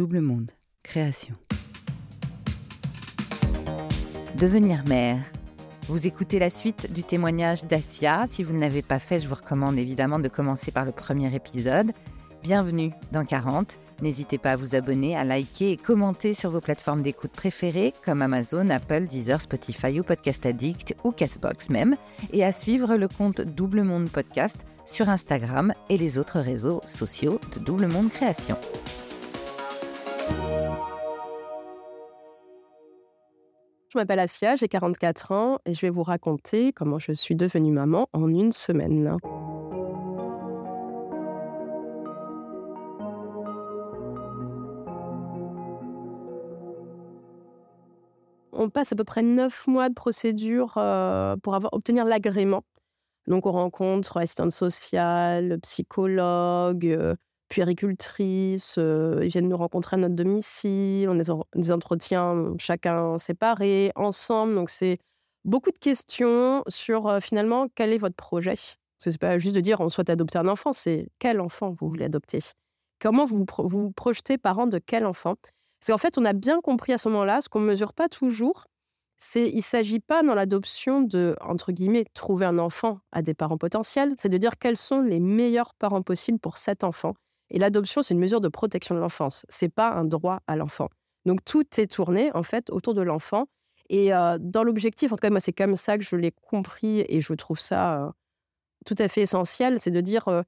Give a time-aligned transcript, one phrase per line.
[0.00, 0.52] Double Monde,
[0.82, 1.34] création.
[4.38, 5.18] Devenir mère.
[5.88, 8.22] Vous écoutez la suite du témoignage d'Asia.
[8.26, 11.34] Si vous ne l'avez pas fait, je vous recommande évidemment de commencer par le premier
[11.34, 11.92] épisode.
[12.42, 13.78] Bienvenue dans 40.
[14.00, 18.22] N'hésitez pas à vous abonner, à liker et commenter sur vos plateformes d'écoute préférées comme
[18.22, 21.94] Amazon, Apple, Deezer, Spotify ou Podcast Addict ou Castbox même,
[22.32, 27.38] et à suivre le compte Double Monde Podcast sur Instagram et les autres réseaux sociaux
[27.54, 28.56] de Double Monde Création.
[33.92, 37.72] Je m'appelle Asia, j'ai 44 ans et je vais vous raconter comment je suis devenue
[37.72, 39.16] maman en une semaine.
[48.60, 52.62] on passe à peu près neuf mois de procédure euh, pour avoir, obtenir l'agrément.
[53.26, 57.16] Donc, on rencontre assistante sociale, psychologue,
[57.50, 58.76] euh, puéricultrice.
[58.78, 61.08] Euh, ils viennent nous rencontrer à notre domicile.
[61.08, 64.54] On a des entretiens chacun séparés, ensemble.
[64.54, 64.98] Donc, c'est
[65.44, 68.54] beaucoup de questions sur finalement quel est votre projet?
[68.54, 71.74] Parce que c'est pas juste de dire on souhaite adopter un enfant, c'est quel enfant
[71.80, 72.40] vous voulez adopter?
[73.00, 75.36] Comment vous vous projetez parent de quel enfant?
[75.80, 78.08] Parce qu'en fait, on a bien compris à ce moment-là, ce qu'on ne mesure pas
[78.10, 78.66] toujours,
[79.16, 83.34] c'est il ne s'agit pas dans l'adoption de, entre guillemets, trouver un enfant à des
[83.34, 87.14] parents potentiels, c'est de dire quels sont les meilleurs parents possibles pour cet enfant.
[87.50, 89.44] Et l'adoption, c'est une mesure de protection de l'enfance.
[89.48, 90.88] C'est pas un droit à l'enfant.
[91.26, 93.46] Donc tout est tourné en fait autour de l'enfant.
[93.88, 97.04] Et euh, dans l'objectif, en tout cas moi c'est comme ça que je l'ai compris
[97.08, 98.10] et je trouve ça euh,
[98.86, 100.42] tout à fait essentiel, c'est de dire euh,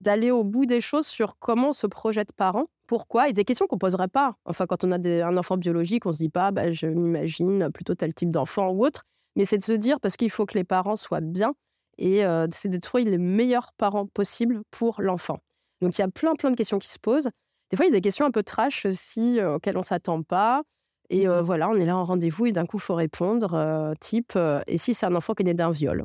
[0.00, 3.28] d'aller au bout des choses sur comment se projette parent pourquoi?
[3.28, 4.36] Et des questions qu'on poserait pas.
[4.44, 7.96] Enfin, quand on a un enfant biologique, on se dit pas, bah, je m'imagine plutôt
[7.96, 9.02] tel type d'enfant ou autre.
[9.34, 11.54] Mais c'est de se dire, parce qu'il faut que les parents soient bien,
[11.98, 15.40] et c'est de trouver les meilleurs parents possibles pour l'enfant.
[15.80, 17.28] Donc, il y a plein, plein de questions qui se posent.
[17.70, 20.22] Des fois, il y a des questions un peu trash aussi, euh, auxquelles on s'attend
[20.22, 20.62] pas.
[21.10, 21.44] Et euh, mmh.
[21.44, 24.94] voilà, on est là en rendez-vous et d'un coup, il faut répondre, type, et si
[24.94, 26.04] c'est un enfant qui est né d'un viol,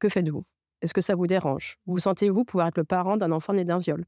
[0.00, 0.44] que faites-vous?
[0.82, 1.76] Est-ce que ça vous dérange?
[1.86, 4.04] Vous sentez-vous pouvoir être le parent d'un enfant né d'un viol?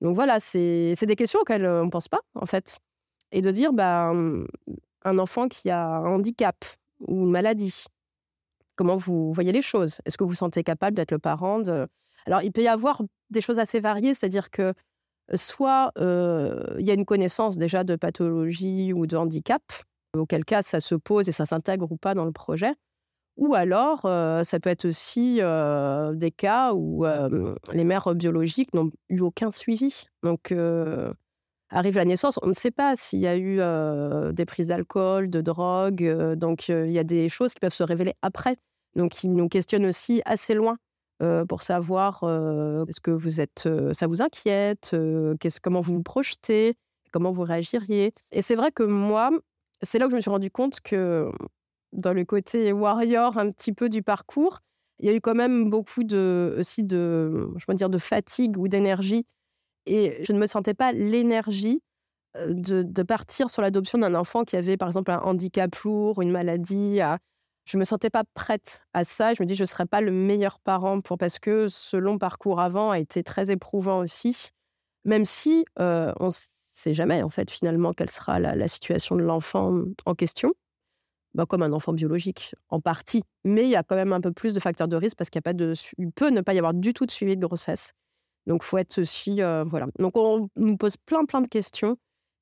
[0.00, 2.78] Donc voilà, c'est des questions auxquelles on ne pense pas, en fait.
[3.30, 4.12] Et de dire, bah,
[5.04, 6.56] un enfant qui a un handicap
[7.00, 7.84] ou une maladie,
[8.76, 10.00] comment vous voyez les choses?
[10.04, 11.88] Est-ce que vous vous sentez capable d'être le parent de...
[12.26, 14.74] Alors, il peut y avoir des choses assez variées, c'est-à-dire que
[15.34, 19.62] soit il y a une connaissance déjà de pathologie ou de handicap,
[20.16, 22.74] auquel cas ça se pose et ça s'intègre ou pas dans le projet,
[23.36, 27.04] ou alors, ça peut être aussi des cas où
[27.72, 30.04] les mères biologiques n'ont eu aucun suivi.
[30.22, 30.54] Donc,
[31.70, 33.56] arrive la naissance, on ne sait pas s'il y a eu
[34.34, 36.34] des prises d'alcool, de drogue.
[36.34, 38.56] donc, il y a des choses qui peuvent se révéler après.
[38.96, 40.76] Donc, ils nous questionnent aussi assez loin
[41.48, 42.24] pour savoir
[42.88, 44.94] est-ce que vous êtes, ça vous inquiète,
[45.62, 46.74] comment vous vous projetez,
[47.12, 48.12] comment vous réagiriez?
[48.32, 49.30] Et c'est vrai que moi,
[49.82, 51.30] c'est là que je me suis rendu compte que
[51.92, 54.60] dans le côté warrior un petit peu du parcours,
[55.02, 58.68] il y a eu quand même beaucoup de, aussi de, je dire, de fatigue ou
[58.68, 59.26] d'énergie.
[59.86, 61.82] Et je ne me sentais pas l'énergie
[62.36, 66.30] euh, de, partir sur l'adoption d'un enfant qui avait, par exemple, un handicap lourd, une
[66.30, 67.00] maladie.
[67.64, 69.34] Je me sentais pas prête à ça.
[69.34, 72.18] Je me dis, je ne serais pas le meilleur parent pour parce que ce long
[72.18, 74.50] parcours avant a été très éprouvant aussi.
[75.04, 76.32] Même si euh, on ne
[76.72, 80.52] sait jamais, en fait, finalement, quelle sera la situation de l'enfant en question.
[81.34, 83.24] Bah, comme un enfant biologique, en partie.
[83.44, 85.40] Mais il y a quand même un peu plus de facteurs de risque parce qu'il
[86.12, 87.92] peut ne pas y avoir du tout de suivi de grossesse.
[88.46, 89.86] Donc, faut être aussi, euh, voilà.
[89.98, 91.96] Donc, on nous pose plein, plein de questions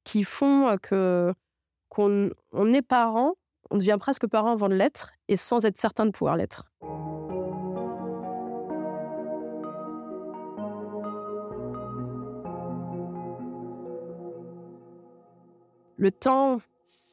[0.05, 1.33] qui font euh, que
[1.89, 3.35] qu'on on est parent,
[3.71, 6.67] on devient presque parent avant de l'être, et sans être certain de pouvoir l'être.
[15.97, 16.61] Le temps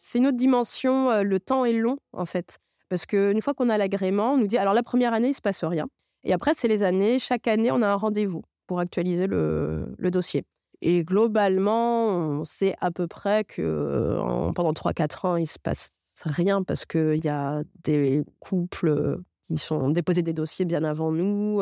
[0.07, 1.09] c'est une autre dimension.
[1.11, 2.59] Euh, le temps est long, en fait.
[2.87, 5.35] Parce qu'une fois qu'on a l'agrément, on nous dit alors la première année, il ne
[5.35, 5.87] se passe rien.
[6.23, 7.19] Et après, c'est les années.
[7.19, 10.45] Chaque année, on a un rendez-vous pour actualiser le, dossier.
[10.81, 14.17] Et globalement, on sait à peu près que
[14.55, 19.89] pendant 3-4 ans, il se passe rien parce qu'il y a des couples qui sont
[19.89, 21.61] déposés des dossiers bien avant nous.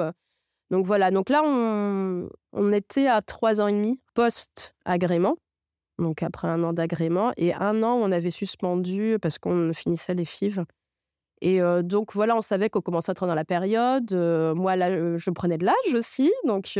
[0.71, 5.37] Donc voilà, donc là, on, on était à 3 ans et demi post-agrément
[5.97, 10.25] donc après un an d'agrément, et un an, on avait suspendu parce qu'on finissait les
[10.25, 10.65] FIV.
[11.41, 14.11] Et donc voilà, on savait qu'on commençait à être dans la période.
[14.55, 16.31] moi, là, je prenais de l'âge aussi.
[16.45, 16.77] Donc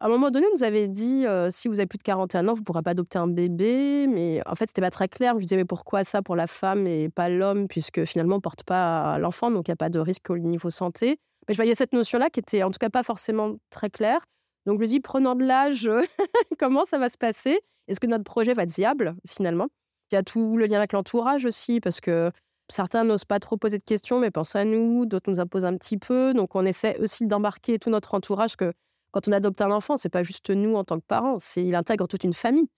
[0.00, 2.52] à un moment donné, on nous avait dit si vous avez plus de 41 ans,
[2.52, 4.06] vous ne pourrez pas adopter un bébé.
[4.08, 5.34] Mais en fait, c'était pas très clair.
[5.36, 8.42] Je disais mais pourquoi ça pour la femme et pas l'homme, puisque finalement, on ne
[8.42, 11.18] porte pas l'enfant, donc il n'y a pas de risque au niveau santé.
[11.48, 14.20] Mais je voyais cette notion-là qui était en tout cas pas forcément très claire.
[14.66, 15.90] Donc je me dis, prenant de l'âge,
[16.58, 17.58] comment ça va se passer?
[17.88, 19.68] Est-ce que notre projet va être viable finalement?
[20.12, 22.30] Il y a tout le lien avec l'entourage aussi, parce que
[22.70, 25.76] certains n'osent pas trop poser de questions, mais pensent à nous, d'autres nous imposent un
[25.76, 26.34] petit peu.
[26.34, 28.72] Donc on essaie aussi d'embarquer tout notre entourage que
[29.10, 31.74] quand on adopte un enfant, c'est pas juste nous en tant que parents, c'est il
[31.74, 32.68] intègre toute une famille.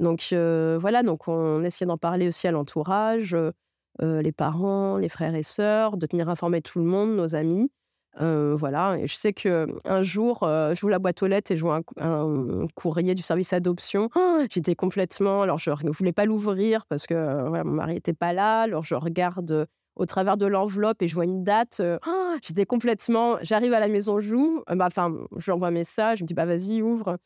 [0.00, 3.36] Donc voilà, donc on essaie d'en parler aussi à l'entourage,
[4.00, 7.70] les parents, les frères et sœurs, de tenir informé tout le monde, nos amis.
[8.20, 11.62] voilà, et je sais que un jour, je joue la boîte aux lettres et je
[11.62, 14.08] vois un, courrier du service adoption.
[14.14, 17.14] Oh, j'étais complètement, alors je ne voulais pas l'ouvrir parce que
[17.64, 18.60] mon mari n'était pas là.
[18.60, 19.66] Alors je regarde
[19.98, 21.82] au travers de l'enveloppe et je vois une date.
[22.06, 26.18] Oh, j'étais complètement, j'arrive à la maison, j'ouvre, bah, enfin, je lui envoie un message,
[26.18, 27.18] je me dis bah vas-y ouvre.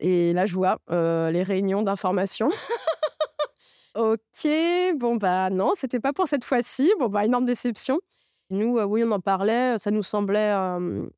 [0.00, 2.50] Et là, je vois les réunions d'information.
[3.94, 4.48] ok,
[4.96, 6.92] bon, bah non, c'était pas pour cette fois-ci.
[6.98, 8.00] Bon, bah, énorme déception.
[8.50, 10.52] Nous, oui, on en parlait, ça nous semblait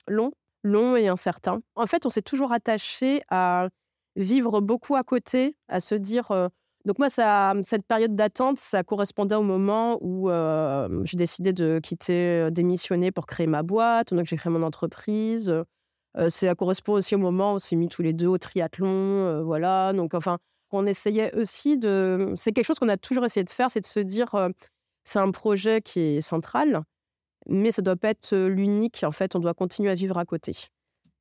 [0.06, 0.32] long,
[0.62, 1.60] long et incertain.
[1.74, 3.68] En fait, on s'est toujours attaché à
[4.14, 6.50] vivre beaucoup à côté, à se dire.
[6.84, 10.30] Donc moi, ça, cette période d'attente, ça correspondait au moment où
[11.04, 14.14] j'ai décidé de quitter, démissionner pour créer ma boîte.
[14.14, 15.52] Donc j'ai créé mon entreprise
[16.28, 19.92] ça correspond aussi au moment où on s'est mis tous les deux au triathlon, voilà.
[19.92, 20.38] Donc, enfin,
[20.72, 22.34] on essayait aussi de.
[22.36, 24.34] C'est quelque chose qu'on a toujours essayé de faire, c'est de se dire,
[25.04, 26.82] c'est un projet qui est central,
[27.48, 29.04] mais ça doit pas être l'unique.
[29.04, 30.68] En fait, on doit continuer à vivre à côté.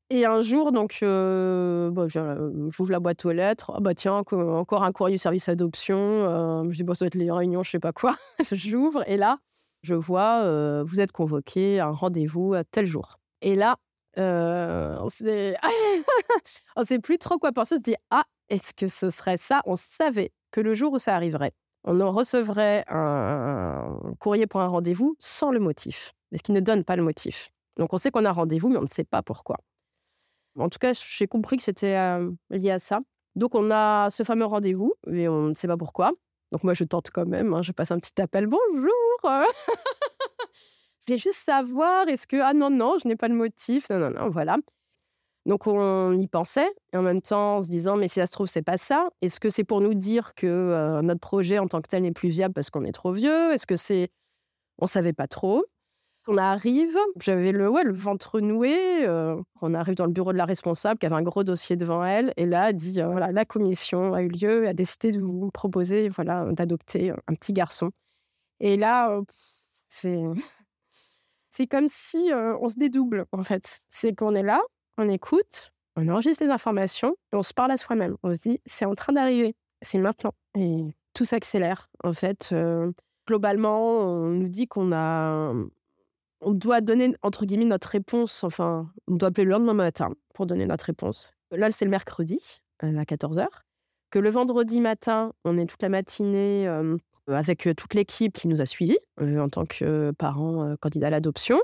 [0.10, 3.72] Et un jour, donc, bah, j'ouvre la boîte aux lettres.
[3.76, 6.64] Ah bah tiens, encore un courrier service adoption.
[6.70, 8.16] je dis, bon, ça doit être les réunions, je sais pas quoi.
[8.52, 9.40] J'ouvre et là,
[9.82, 13.20] je vois, vous êtes convoqué à un rendez-vous à tel jour.
[13.42, 13.76] Et là,
[14.16, 15.06] on
[16.80, 17.76] ne sait plus trop quoi penser.
[17.76, 19.62] On se dit ah est-ce que ce serait ça?
[19.66, 21.52] On savait que le jour où ça arriverait,
[21.84, 26.84] on en recevrait un, courrier pour un rendez-vous sans le motif, ce qui ne donne
[26.84, 27.50] pas le motif.
[27.78, 29.58] Donc on sait qu'on a rendez-vous, mais on ne sait pas pourquoi.
[30.58, 32.20] En tout cas, j'ai compris que c'était
[32.50, 33.00] lié à ça.
[33.36, 36.12] Donc on a ce fameux rendez-vous, mais on ne sait pas pourquoi.
[36.52, 37.54] Donc moi, je tente quand même.
[37.54, 38.48] Hein, je passe un petit appel.
[38.48, 38.92] Bonjour
[41.08, 43.98] Je voulais juste savoir, est-ce que, ah non, non, je n'ai pas le motif, non,
[43.98, 44.58] non, non, voilà.
[45.46, 48.34] Donc on y pensait, et en même temps en se disant, mais si ça se
[48.34, 49.08] trouve, c'est pas ça.
[49.22, 52.28] Est-ce que c'est pour nous dire que notre projet en tant que tel n'est plus
[52.28, 53.54] viable parce qu'on est trop vieux?
[53.54, 54.10] Est-ce que c'est.
[54.80, 55.64] On savait pas trop?
[56.30, 59.08] On arrive, j'avais le, ouais, le ventre noué.
[59.08, 62.04] Euh, on arrive dans le bureau de la responsable qui avait un gros dossier devant
[62.04, 62.34] elle.
[62.36, 65.22] Et là, elle dit euh, voilà, la commission a eu lieu et a décidé de
[65.22, 67.92] vous proposer voilà, d'adopter un petit garçon.
[68.60, 69.22] Et là,
[69.88, 70.22] c'est
[71.50, 73.80] c'est comme si on se dédouble, en fait.
[73.88, 74.62] C'est qu'on est là,
[74.98, 78.18] on écoute, on enregistre les informations et on se parle à soi-même.
[78.24, 80.34] On se dit, c'est en train d'arriver, c'est maintenant.
[80.56, 81.90] Et tout s'accélère.
[82.04, 82.54] En fait,
[83.26, 85.54] globalement, on nous dit qu'on a.
[86.42, 88.44] On doit donner, entre guillemets, notre réponse.
[88.44, 91.32] Enfin, on doit appeler le lendemain matin pour donner notre réponse.
[91.52, 93.48] Là, c'est le mercredi, à 14h.
[94.10, 96.68] Que le vendredi matin, on est toute la matinée
[97.28, 101.60] avec toute l'équipe qui nous a suivis en tant que parents candidats à l'adoption.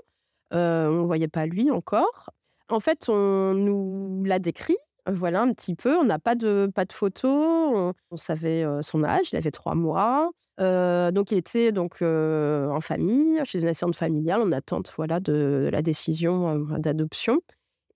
[0.52, 2.32] on ne voyait pas lui encore.
[2.70, 4.78] En fait, on nous l'a décrit,
[5.12, 5.98] voilà un petit peu.
[5.98, 7.94] On n'a pas de, pas de photos.
[8.12, 10.32] On, savait son âge, il avait trois mois.
[10.60, 15.82] donc, il était donc en famille, chez une assistante familiale, en attente voilà, de la
[15.82, 17.40] décision d'adoption.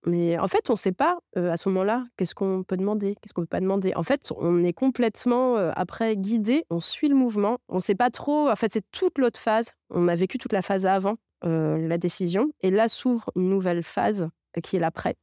[0.05, 3.33] Mais en fait, on ne sait pas à ce moment-là qu'est-ce qu'on peut demander, qu'est-ce
[3.33, 3.93] qu'on ne peut pas demander.
[3.95, 7.57] En fait, on est complètement après guidé, on suit le mouvement.
[7.67, 8.49] On ne sait pas trop.
[8.49, 9.73] En fait, c'est toute l'autre phase.
[9.89, 14.29] On a vécu toute la phase avant la décision, et là s'ouvre une nouvelle phase
[14.63, 15.15] qui est l'après,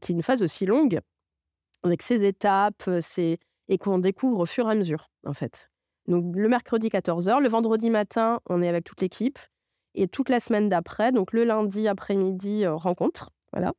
[0.00, 1.00] qui est une phase aussi longue,
[1.82, 2.88] avec ses étapes,
[3.68, 5.70] et qu'on découvre au fur et à mesure, en fait.
[6.06, 9.38] Donc le mercredi 14h, le vendredi matin, on est avec toute l'équipe,
[9.94, 13.72] et toute la semaine d'après, donc le lundi après-midi, rencontre, voilà.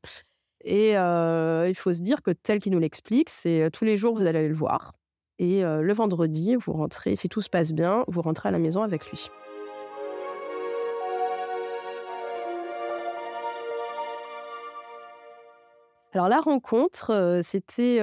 [0.61, 4.25] Et il faut se dire que tel qu'il nous l'explique, c'est tous les jours, vous
[4.25, 4.93] allez le voir.
[5.39, 8.81] Et le vendredi, vous rentrez, si tout se passe bien, vous rentrez à la maison
[8.81, 9.29] avec lui.
[16.13, 18.01] Alors la rencontre, c'était...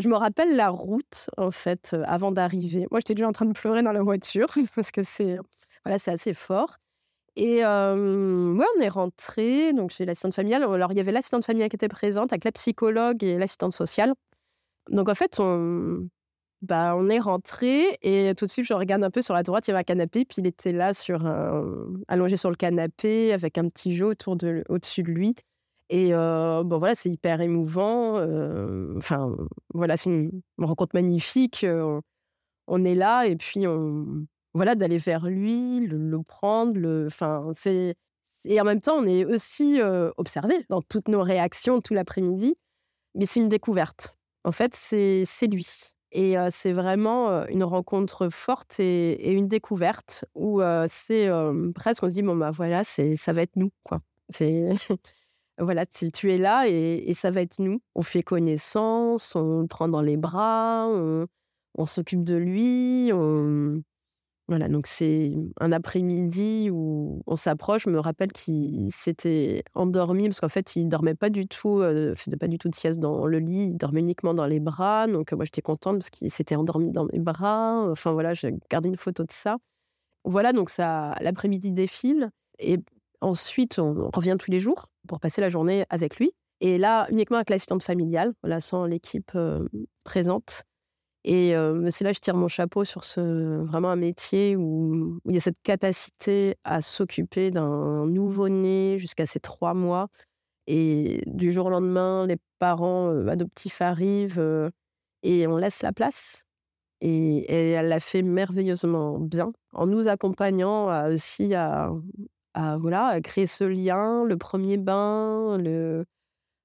[0.00, 2.86] Je me rappelle la route, en fait, avant d'arriver.
[2.90, 5.38] Moi, j'étais déjà en train de pleurer dans la voiture parce que c'est
[5.84, 6.76] voilà, assez fort.
[7.36, 7.94] Et euh,
[8.76, 10.64] on est rentré donc chez l'assistante familiale.
[10.64, 14.12] Alors, il y avait l'assistante familiale qui était présente, avec la psychologue et l'assistante sociale.
[14.90, 16.08] Donc, en fait, on,
[16.62, 19.68] bah, on est rentré et tout de suite, je regarde un peu sur la droite,
[19.68, 21.24] il y avait un canapé, puis il était là, sur
[22.08, 25.34] allongé sur le canapé, avec un petit jeu autour de, au-dessus de lui.
[25.90, 28.14] Et bon, voilà, c'est hyper émouvant.
[28.96, 29.34] Enfin,
[29.74, 31.64] voilà, c'est une, rencontre magnifique.
[32.66, 37.96] on est là et puis on, voilà, d'aller vers lui, le, prendre, le, enfin, c'est
[38.44, 39.80] et en même temps, on est aussi
[40.16, 42.56] observé dans toutes nos réactions tout l'après-midi.
[43.14, 44.16] mais c'est une découverte.
[44.44, 45.66] En fait, c'est lui.
[46.12, 51.28] Et c'est vraiment une rencontre forte et, une découverte où c'est
[51.74, 54.00] presque, on se dit, bon, bah voilà, ça va être nous, quoi.
[55.58, 57.80] voilà, tu, es là et, ça va être nous.
[57.94, 63.82] On fait connaissance, on le prend dans les bras, on, s'occupe de lui, on,
[64.48, 67.84] voilà, donc c'est un après-midi où on s'approche.
[67.84, 72.14] Je me rappelle qu'il s'était endormi parce qu'en fait, il dormait pas du tout, euh,
[72.16, 73.66] faisait pas du tout de sieste dans le lit.
[73.66, 75.06] Il dormait uniquement dans les bras.
[75.06, 77.90] Donc moi, j'étais contente parce qu'il s'était endormi dans mes bras.
[77.90, 79.58] Enfin voilà, j'ai gardé une photo de ça.
[80.24, 82.78] Voilà, donc ça, l'après-midi défile et
[83.20, 86.32] ensuite on revient tous les jours pour passer la journée avec lui.
[86.60, 89.30] Et là, uniquement avec l'assistante familiale, sans l'équipe
[90.04, 90.64] présente.
[91.24, 91.54] Et
[91.90, 95.36] c'est là que je tire mon chapeau sur ce vraiment un métier où, il y
[95.36, 100.08] a cette capacité à s'occuper d'un nouveau-né jusqu'à ses trois mois.
[100.66, 104.70] Et du jour au lendemain, les parents adoptifs arrivent
[105.22, 106.44] et on laisse la place.
[107.00, 111.92] Et, elle l'a fait merveilleusement bien en nous accompagnant aussi à,
[112.80, 116.04] voilà, créer ce lien, le premier bain, le,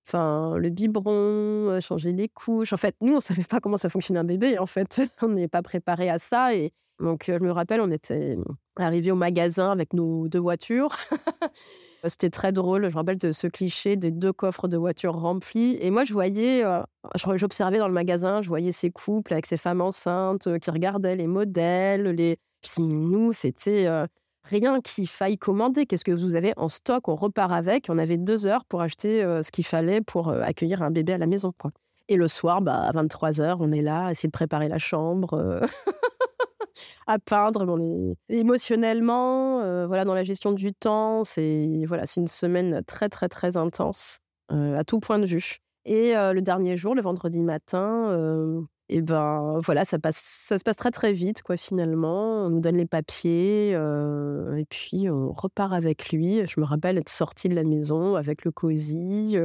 [0.08, 2.74] Enfin, le biberon, changer les couches.
[2.74, 4.60] En fait, nous, on savait pas comment ça fonctionnait un bébé.
[4.60, 6.56] En fait, on n'est pas préparé à ça.
[6.56, 8.38] Et donc, je me rappelle, on était
[8.76, 10.96] arrivé au magasin avec nos deux voitures.
[12.06, 12.84] C'était très drôle.
[12.84, 15.78] Je me rappelle de ce cliché des deux coffres de voitures remplis.
[15.80, 16.66] Et moi, je voyais,
[17.16, 21.28] j'observais dans le magasin, je voyais ces couples avec ces femmes enceintes qui regardaient les
[21.28, 22.10] modèles.
[22.10, 22.38] Les...
[22.62, 23.88] Je nous, c'était
[24.44, 25.86] rien qu'il faille commander.
[25.86, 27.08] Qu'est-ce que vous avez en stock?
[27.08, 27.88] On repart avec.
[27.90, 31.26] On avait deux heures pour acheter ce qu'il fallait pour accueillir un bébé à la
[31.26, 31.54] maison.
[32.10, 35.62] Et le soir, bah, à 23h, on est là, à essayer de préparer la chambre,
[37.08, 37.66] à peindre.
[38.30, 41.24] Émotionnellement, voilà, dans la gestion du temps.
[41.24, 44.20] C'est voilà, une semaine très, très, très intense
[44.50, 45.58] à tout point de vue.
[45.86, 50.76] Et le dernier jour, le vendredi matin, et ben voilà, ça, passe, ça se passe
[50.76, 52.46] très très vite, quoi, finalement.
[52.46, 56.46] On nous donne les papiers et puis on repart avec lui.
[56.46, 59.36] Je me rappelle être sortie de la maison avec le cosy,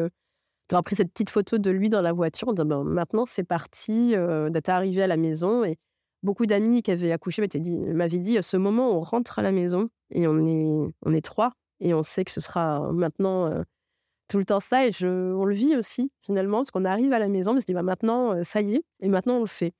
[0.68, 2.52] d'avoir pris cette petite photo de lui dans la voiture.
[2.52, 4.10] Ben, maintenant, c'est parti,
[4.50, 5.64] d'être arrivé à la maison.
[5.64, 5.78] Et
[6.22, 9.42] beaucoup d'amis qui avaient accouché m'avaient dit, m'avaient dit, à ce moment, on rentre à
[9.42, 11.52] la maison et on est, on est trois.
[11.80, 13.50] Et on sait que ce sera maintenant
[14.28, 17.18] tout le temps ça et je, on le vit aussi finalement parce qu'on arrive à
[17.18, 19.72] la maison, on se dit bah, maintenant ça y est et maintenant on le fait.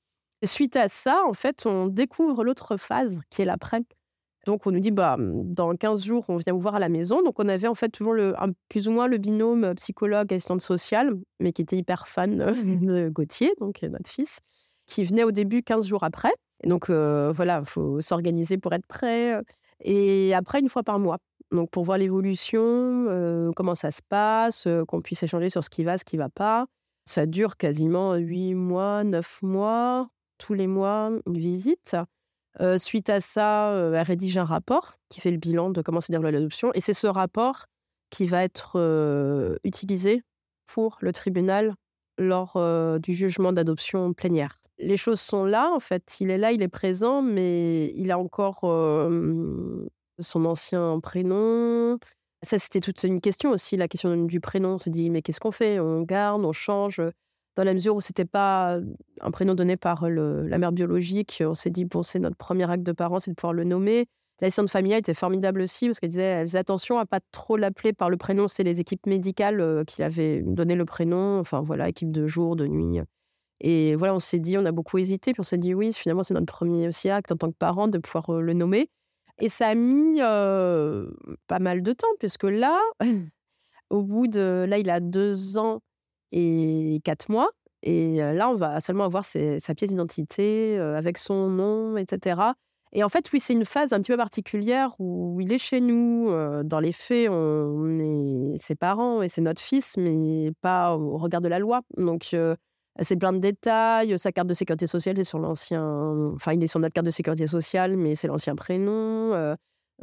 [0.42, 3.82] Et suite à ça, en fait, on découvre l'autre phase qui est l'après.
[4.46, 6.88] Donc on nous dit bah mmh, dans 15 jours on vient vous voir à la
[6.88, 7.22] maison.
[7.22, 8.34] Donc on avait en fait toujours le,
[8.68, 13.52] plus ou moins le binôme psychologue assistante sociale, mais qui était hyper fan de Gauthier,
[13.58, 14.40] donc notre fils,
[14.86, 16.32] qui venait au début 15 jours après.
[16.62, 19.40] Et donc voilà, il faut s'organiser pour être prêt.
[19.80, 21.18] Et après une fois par mois.
[21.50, 25.98] Donc pour voir l'évolution, comment ça se passe, qu'on puisse échanger sur ce qui va,
[25.98, 26.66] ce qui va pas.
[27.06, 31.96] Ça dure quasiment huit mois, neuf mois, tous les mois, une visite.
[32.76, 36.32] suite à ça, elle rédige un rapport qui fait le bilan de comment s'est déroulée
[36.32, 36.70] l'adoption.
[36.74, 37.66] Et c'est ce rapport
[38.10, 40.22] qui va être utilisé
[40.66, 41.74] pour le tribunal
[42.18, 42.60] lors
[43.00, 44.60] du jugement d'adoption plénière.
[44.78, 48.18] Les choses sont là, en fait, il est là, il est présent, mais il a
[48.18, 48.60] encore
[50.18, 51.98] son ancien prénom.
[52.42, 54.74] Ça, c'était toute une question aussi, la question du prénom.
[54.74, 55.80] On se dit, mais qu'est-ce qu'on fait?
[55.80, 57.00] On garde, on change
[57.56, 58.78] Dans la mesure où c'était pas
[59.20, 62.84] un prénom donné par la mère biologique, on s'est dit, bon, c'est notre premier acte
[62.84, 64.06] de parents, c'est de pouvoir le nommer.
[64.40, 68.08] L'assistante familiale était formidable aussi parce qu'elle disait, faisait attention à pas trop l'appeler par
[68.08, 68.46] le prénom.
[68.46, 71.40] C'est les équipes médicales qui avaient donné le prénom.
[71.40, 73.00] Enfin, voilà, équipe de jour, de nuit.
[73.60, 76.22] Et voilà, on s'est dit, on a beaucoup hésité, puis on s'est dit, oui, finalement,
[76.22, 78.90] c'est notre premier aussi acte en tant que parent de pouvoir le nommer.
[79.40, 82.80] Et ça a mis pas mal de temps, puisque là,
[83.90, 84.66] au bout de.
[84.68, 85.80] Là, il a deux ans
[86.32, 87.50] et quatre mois.
[87.82, 92.40] Et là, on va seulement avoir sa pièce d'identité avec son nom, etc.
[92.92, 95.80] Et en fait, oui, c'est une phase un petit peu particulière où il est chez
[95.80, 96.30] nous.
[96.64, 101.40] dans les faits, on est ses parents et c'est notre fils, mais pas au regard
[101.40, 101.82] de la loi.
[101.96, 102.34] Donc,
[103.00, 104.18] c'est plein de détails.
[104.18, 106.32] Sa carte de sécurité sociale est sur l'ancien.
[106.34, 109.32] Enfin, il est sur notre carte de sécurité sociale, mais c'est l'ancien prénom.
[109.34, 109.54] Euh,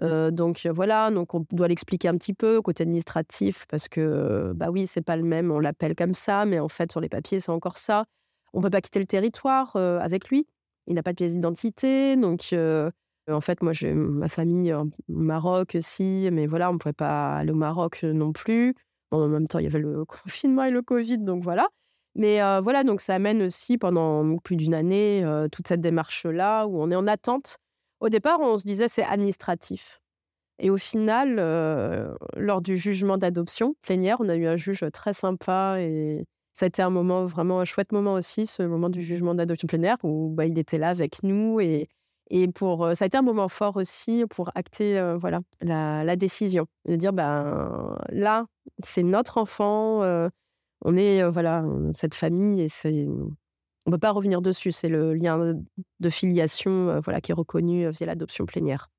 [0.02, 4.70] euh, donc voilà, donc on doit l'expliquer un petit peu côté administratif parce que bah
[4.70, 5.52] oui, c'est pas le même.
[5.52, 8.06] On l'appelle comme ça, mais en fait sur les papiers c'est encore ça.
[8.54, 10.48] On peut pas quitter le territoire euh, avec lui.
[10.88, 12.54] Il n'a pas de pièce d'identité, donc
[13.30, 17.52] en fait moi j'ai ma famille au Maroc aussi, mais voilà, on pouvait pas aller
[17.52, 18.76] au Maroc non plus.
[19.12, 21.68] en même temps il y avait le confinement et le Covid, donc voilà.
[22.16, 26.90] Mais voilà, donc ça amène aussi pendant plus d'une année toute cette démarche-là où on
[26.90, 27.58] est en attente.
[28.00, 30.02] Au départ, on se disait c'est administratif.
[30.60, 31.36] Et au final,
[32.38, 36.68] lors du jugement d'adoption plénière, on a eu un juge très sympa et, ça a
[36.68, 40.30] été un moment vraiment un chouette moment aussi, ce moment du jugement d'adoption plein où
[40.30, 41.90] bah, il était là avec nous et,
[42.30, 46.96] et pour ça a été un moment fort aussi pour acter voilà la, décision de
[46.96, 48.46] dire ben là
[48.84, 50.02] c'est notre enfant,
[50.86, 53.08] on est voilà cette famille et c'est
[53.88, 55.56] on peut pas revenir dessus, c'est le lien
[56.00, 58.90] de filiation voilà qui est reconnu via l'adoption plénière.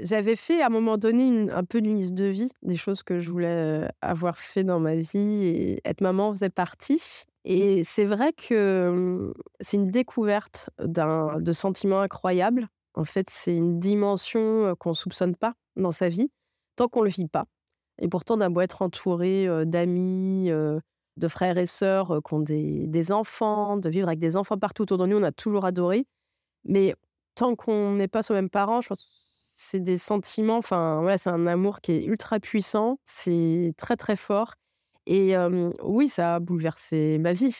[0.00, 3.18] J'avais fait à un moment donné un peu une liste de vie, des choses que
[3.18, 7.24] je voulais avoir fait dans ma vie et être maman faisait partie.
[7.44, 12.68] Et c'est vrai que c'est une découverte de sentiments incroyables.
[12.94, 16.30] En fait, c'est une dimension qu'on ne soupçonne pas dans sa vie
[16.74, 17.46] tant qu'on le vit pas.
[17.98, 20.50] Et pourtant, d'un beau être entouré d'amis,
[21.16, 24.98] de frères et sœurs qui ont des, enfants, de vivre avec des enfants partout autour
[24.98, 26.06] de nous, on a toujours adoré.
[26.64, 26.94] Mais
[27.34, 29.26] tant qu'on n'est pas soi-même parent, je pense
[29.58, 34.14] c'est des sentiments, enfin, voilà, c'est un amour qui est ultra puissant, c'est très, très
[34.14, 34.54] fort.
[35.06, 35.34] Et
[35.82, 37.54] oui, ça a bouleversé ma vie,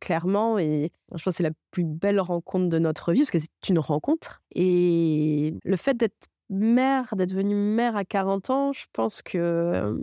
[0.00, 0.58] clairement.
[0.58, 3.68] Et je pense que c'est la plus belle rencontre de notre vie, parce que c'est
[3.68, 4.42] une rencontre.
[4.54, 9.96] Et le fait d'être mère, d'être devenue mère à 40 ans, je pense que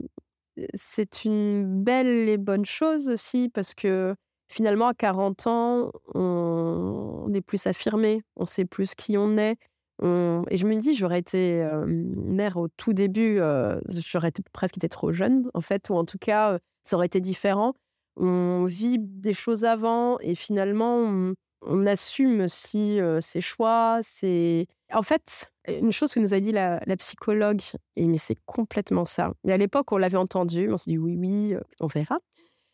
[0.73, 4.15] c'est une belle et bonne chose aussi, parce que
[4.47, 9.57] finalement, à 40 ans, on est plus affirmé, on sait plus qui on est,
[10.01, 13.39] et je me dis, j'aurais été mère au tout début,
[13.87, 17.73] j'aurais presque été trop jeune, en fait, ou en tout cas, ça aurait été différent.
[18.15, 21.33] On vit des choses avant et finalement, on,
[21.85, 23.99] assume aussi ses choix.
[24.01, 27.61] C'est En fait, une chose que nous a dit la, psychologue,
[27.95, 29.33] et mais c'est complètement ça.
[29.43, 32.19] Mais à l'époque, on l'avait entendu, on s'est dit oui, oui, on verra.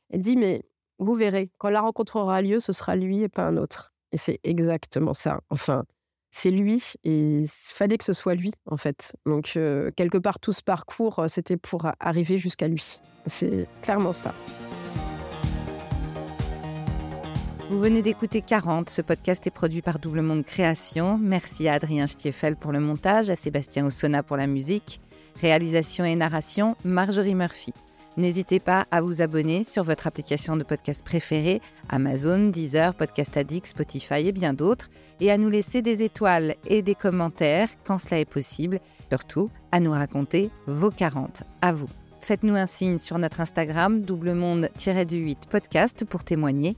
[0.10, 0.64] Elle dit, mais
[1.00, 3.94] vous verrez, quand la rencontre aura lieu, ce sera lui et pas un autre.
[4.12, 5.42] Et c'est exactement ça.
[5.50, 5.84] Enfin,
[6.32, 9.16] c'est lui et il fallait que ce soit lui en fait.
[9.26, 9.58] Donc
[9.96, 13.00] quelque part tout ce parcours c'était pour arriver jusqu'à lui.
[13.26, 14.34] C'est clairement ça.
[17.68, 18.92] Vous venez d'écouter 40.
[18.92, 21.18] Ce podcast est produit par Double Monde Création.
[21.18, 25.02] Merci à Adrien Stiefel pour le montage, à Sébastien Ossona pour la musique.
[25.42, 27.74] Réalisation et narration, Marjorie Murphy.
[28.18, 33.66] N'hésitez pas à vous abonner sur votre application de podcast préférée, Amazon, Deezer, Podcast Addict,
[33.66, 34.90] Spotify et bien d'autres,
[35.20, 39.80] et à nous laisser des étoiles et des commentaires quand cela est possible, surtout à
[39.80, 41.90] nous raconter vos 40 à vous.
[42.22, 46.78] Faites-nous un signe sur notre Instagram, doublemonde-du8 podcast pour témoigner.